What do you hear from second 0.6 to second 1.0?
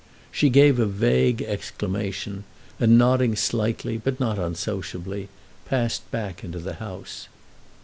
a